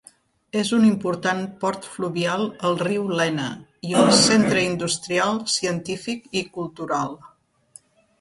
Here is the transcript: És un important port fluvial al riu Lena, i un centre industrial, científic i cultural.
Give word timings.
És 0.59 0.69
un 0.75 0.85
important 0.85 1.41
port 1.63 1.83
fluvial 1.97 2.45
al 2.69 2.77
riu 2.79 3.03
Lena, 3.19 3.45
i 3.89 3.93
un 4.05 4.09
centre 4.21 4.63
industrial, 4.69 5.37
científic 5.57 6.27
i 6.43 6.45
cultural. 6.57 7.15